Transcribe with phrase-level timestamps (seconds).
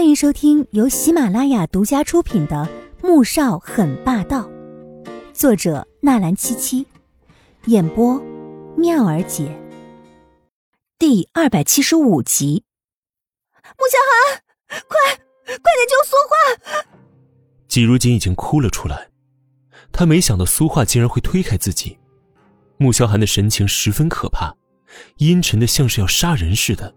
[0.00, 2.66] 欢迎收听由喜马拉雅独家出品的
[3.06, 4.48] 《穆少很霸道》，
[5.34, 6.86] 作者纳兰七七，
[7.66, 8.18] 演播
[8.78, 9.54] 妙儿姐，
[10.98, 12.64] 第二百七十五集。
[13.62, 14.96] 穆萧寒，快
[15.46, 16.82] 快点救苏画！
[17.68, 19.10] 季如锦已经哭了出来，
[19.92, 21.98] 他没想到苏画竟然会推开自己。
[22.78, 24.56] 穆萧寒的神情十分可怕，
[25.18, 26.94] 阴沉的像是要杀人似的。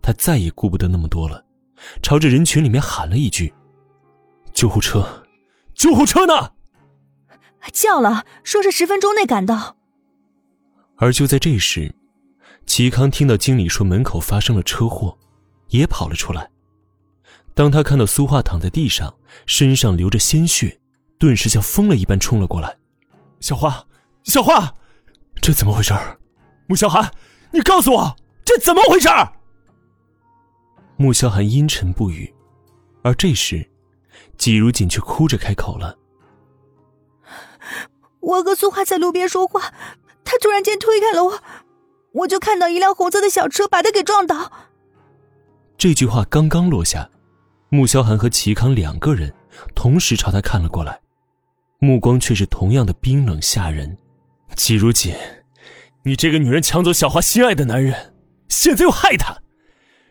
[0.00, 1.44] 他再也顾不得那么多了，
[2.02, 3.52] 朝着人群里面喊了一句
[4.52, 5.24] ：“救护车，
[5.74, 6.52] 救护车呢？”
[7.72, 9.76] 叫了，说是十分钟内赶到。
[10.96, 11.94] 而就在这时，
[12.66, 15.18] 齐康听到经理说门口发生了车祸，
[15.68, 16.50] 也跑了出来。
[17.54, 19.14] 当他看到苏画躺在地上，
[19.46, 20.80] 身上流着鲜血，
[21.18, 22.76] 顿时像疯了一般冲了过来
[23.40, 23.86] ：“小花，
[24.22, 24.74] 小花，
[25.40, 25.94] 这怎么回事？
[26.66, 27.10] 穆小寒，
[27.52, 29.08] 你告诉我，这怎么回事？”
[31.00, 32.30] 穆萧寒阴沉不语，
[33.02, 33.66] 而这时，
[34.36, 35.96] 季如锦却哭着开口了
[38.20, 39.72] ：“我和苏花在路边说话，
[40.22, 41.42] 他突然间推开了我，
[42.12, 44.52] 我就看到一辆红色的小车把他给撞倒。”
[45.78, 47.08] 这句话刚刚落下，
[47.70, 49.32] 穆萧寒和齐康两个人
[49.74, 51.00] 同时朝他看了过来，
[51.78, 53.96] 目光却是同样的冰冷吓人。
[54.54, 55.14] 季如锦，
[56.02, 58.14] 你这个女人抢走小花心爱的男人，
[58.50, 59.34] 现在又害他。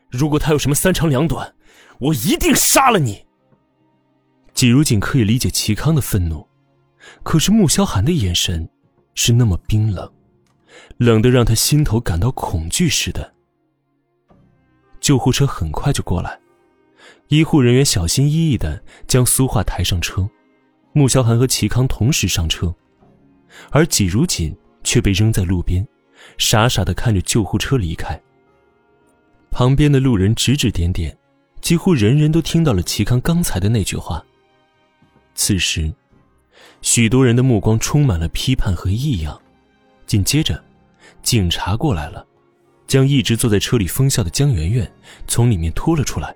[0.10, 1.54] 如果他有什么三长两短，
[2.00, 3.26] 我一定杀了你。
[4.54, 6.48] 季如锦可以理解齐康的愤怒，
[7.24, 8.68] 可是穆萧寒的眼神
[9.16, 10.12] 是那么冰冷，
[10.98, 13.34] 冷得让他心头感到恐惧似的。
[15.00, 16.40] 救护车很快就过来，
[17.28, 20.28] 医护人员小心翼翼的将苏画抬上车，
[20.92, 22.74] 穆萧寒和齐康同时上车，
[23.70, 25.88] 而季如锦却被扔在路边，
[26.38, 28.20] 傻傻的看着救护车离开。
[29.52, 31.18] 旁边的路人指指点点，
[31.62, 34.24] 几乎人人都听到了齐康刚才的那句话。
[35.36, 35.94] 此时，
[36.82, 39.42] 许多人的目光充满了批判和异样。
[40.06, 40.64] 紧接着，
[41.22, 42.26] 警察过来了，
[42.88, 44.92] 将一直坐在车里疯笑的江媛媛
[45.28, 46.36] 从里面拖了出来。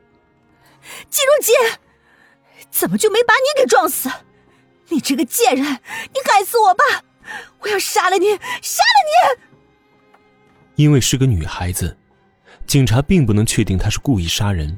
[1.09, 1.79] 季如锦，
[2.69, 4.09] 怎么就没把你给撞死？
[4.90, 6.84] 你这个贱人，你害死我爸！
[7.59, 8.28] 我要杀了你，
[8.62, 9.41] 杀了你！
[10.75, 11.97] 因为是个女孩子。
[12.66, 14.78] 警察并不能确定他是故意杀人，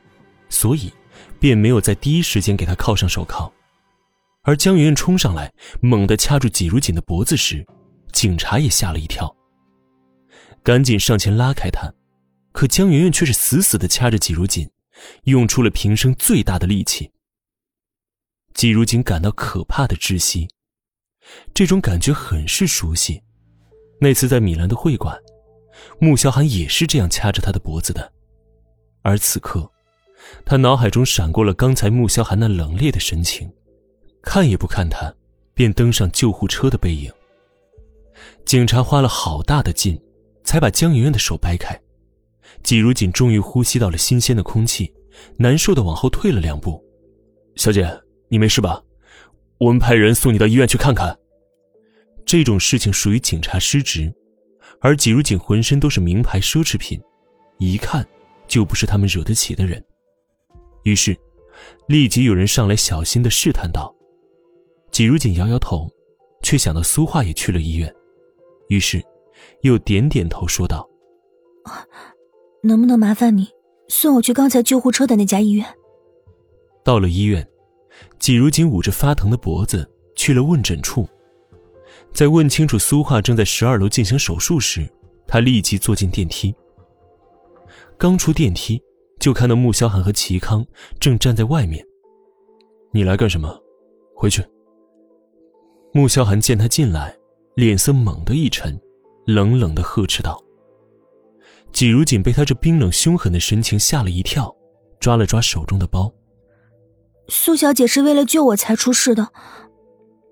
[0.50, 0.92] 所以
[1.40, 3.52] 便没有在第一时间给他铐上手铐。
[4.44, 5.52] 而江媛媛冲上来，
[5.82, 7.66] 猛地掐住季如锦的脖子时，
[8.12, 9.36] 警察也吓了一跳，
[10.62, 11.92] 赶紧上前拉开他。
[12.52, 14.70] 可江媛媛却是死死地掐着季如锦，
[15.24, 17.12] 用出了平生最大的力气。
[18.54, 20.48] 季如锦感到可怕的窒息，
[21.54, 23.22] 这种感觉很是熟悉，
[24.00, 25.20] 那次在米兰的会馆。
[26.00, 28.12] 穆萧寒也是这样掐着他的脖子的，
[29.02, 29.70] 而此刻，
[30.46, 33.52] 他脑海中闪过了刚才穆萧寒那冷冽的神情，
[34.22, 35.14] 看也不看他，
[35.54, 37.12] 便登上救护车的背影。
[38.46, 40.00] 警察花了好大的劲，
[40.44, 41.80] 才把江媛媛的手掰开。
[42.64, 44.94] 季如锦终于呼吸到了新鲜的空气，
[45.38, 46.84] 难受的往后退了两步。
[47.56, 47.88] 小姐，
[48.30, 48.82] 你没事吧？
[49.58, 51.18] 我们派人送你到医院去看看。
[52.26, 54.14] 这种事情属于警察失职。
[54.80, 57.02] 而季如锦浑身都是名牌奢侈品，
[57.58, 58.06] 一看
[58.48, 59.84] 就不是他们惹得起的人。
[60.84, 61.18] 于是，
[61.88, 63.94] 立即有人上来小心的试探道
[64.92, 65.90] ：“季如锦摇摇头，
[66.44, 67.92] 却想到苏画也去了医院，
[68.68, 69.04] 于是
[69.62, 70.88] 又点点头说道
[72.62, 73.48] ：‘能不能麻烦你
[73.88, 75.66] 送我去刚才救护车的那家医院？’
[76.84, 77.48] 到了医院，
[78.20, 81.08] 季如锦捂着发疼的脖子去了问诊处。”
[82.16, 84.90] 在问清楚苏画正在十二楼进行手术时，
[85.28, 86.56] 他立即坐进电梯。
[87.98, 88.82] 刚出电梯，
[89.20, 90.66] 就看到穆萧寒和齐康
[90.98, 91.86] 正站在外面。
[92.94, 93.62] 你来干什么？
[94.16, 94.42] 回去。
[95.92, 97.14] 穆萧寒见他进来，
[97.56, 98.80] 脸色猛地一沉，
[99.26, 100.42] 冷冷的呵斥道。
[101.74, 104.56] 季如锦被他这冰冷凶狠的神情吓了一跳，
[105.02, 106.10] 抓了抓手中的包。
[107.28, 109.34] 苏小姐是为了救我才出事的，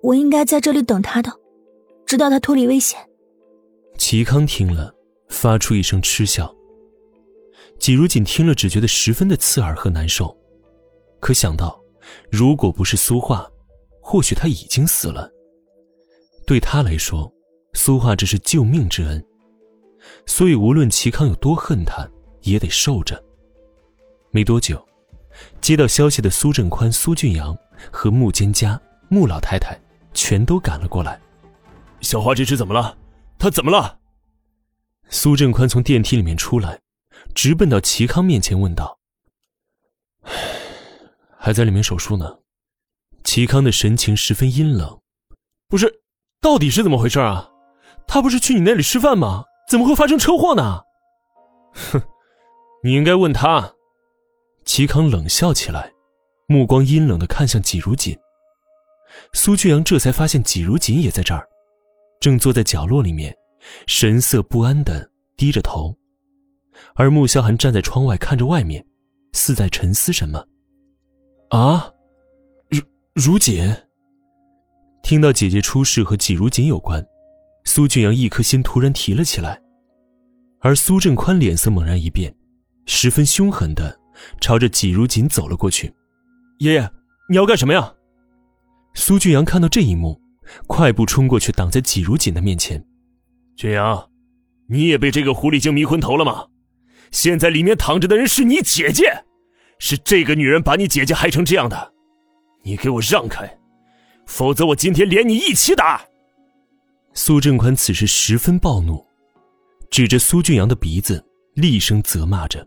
[0.00, 1.30] 我应该在这里等她的。
[2.06, 2.98] 直到他脱离危险。
[3.96, 4.92] 齐康听了，
[5.28, 6.52] 发出一声嗤笑。
[7.78, 10.36] 季如锦听了，只觉得十分的刺耳和难受。
[11.20, 11.80] 可想到，
[12.30, 13.48] 如果不是苏画，
[14.00, 15.30] 或许他已经死了。
[16.46, 17.32] 对他来说，
[17.72, 19.24] 苏画只是救命之恩，
[20.26, 22.06] 所以无论齐康有多恨他，
[22.42, 23.22] 也得受着。
[24.30, 24.86] 没多久，
[25.60, 27.56] 接到消息的苏振宽、苏俊阳
[27.90, 29.78] 和穆坚家、穆老太太
[30.12, 31.20] 全都赶了过来。
[32.04, 32.96] 小花这是怎么了？
[33.38, 33.98] 她怎么了？
[35.08, 36.80] 苏振宽从电梯里面出来，
[37.34, 38.98] 直奔到齐康面前问道
[41.38, 42.38] ：“还在里面手术呢。
[43.24, 45.00] 齐康的神情十分阴冷。
[45.68, 46.02] 不是，
[46.40, 47.50] 到底是怎么回事啊？
[48.06, 49.44] 他不是去你那里吃饭吗？
[49.68, 50.82] 怎么会发生车祸呢？
[51.72, 52.02] 哼，
[52.84, 53.74] 你应该问他。
[54.66, 55.92] 齐康冷笑起来，
[56.46, 58.16] 目光阴冷的看向季如锦。
[59.32, 61.48] 苏俊阳这才发现季如锦也在这儿，
[62.24, 63.36] 正坐在角落里面，
[63.86, 65.06] 神色不安的
[65.36, 65.94] 低着头，
[66.94, 68.82] 而穆萧寒站在窗外看着外面，
[69.34, 70.42] 似在沉思什么。
[71.50, 71.92] 啊，
[72.70, 72.80] 如
[73.12, 73.70] 如锦。
[75.02, 77.06] 听到姐姐出事和季如锦有关，
[77.66, 79.60] 苏俊阳一颗心突然提了起来，
[80.60, 82.34] 而苏振宽脸色猛然一变，
[82.86, 83.94] 十分凶狠的
[84.40, 85.94] 朝着季如锦走了过去。
[86.60, 86.90] 爷爷，
[87.28, 87.92] 你要干什么呀？
[88.94, 90.18] 苏俊阳看到这一幕，
[90.66, 92.84] 快步冲过去，挡在季如锦的面前。
[93.56, 94.10] 俊阳，
[94.68, 96.46] 你也被这个狐狸精迷昏头了吗？
[97.10, 99.24] 现在里面躺着的人是你姐姐，
[99.78, 101.92] 是这个女人把你姐姐害成这样的，
[102.64, 103.58] 你给我让开！
[104.26, 106.02] 否则，我今天连你一起打。
[107.12, 109.04] 苏振宽此时十分暴怒，
[109.90, 111.24] 指着苏俊阳的鼻子，
[111.54, 112.66] 厉声责骂着。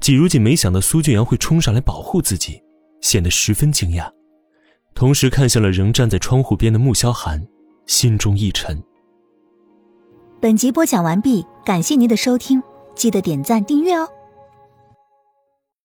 [0.00, 2.60] 季如锦没想到苏俊阳会冲上来保护自己，
[3.00, 4.10] 显得十分惊讶，
[4.94, 7.44] 同时看向了仍站在窗户边的穆萧寒，
[7.86, 8.80] 心中一沉。
[10.40, 12.62] 本集播讲完毕，感谢您的收听，
[12.94, 14.08] 记得点赞订阅哦。